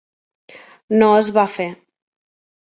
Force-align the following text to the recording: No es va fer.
No 1.01 1.09
es 1.17 1.29
va 1.37 1.45
fer. 1.59 1.69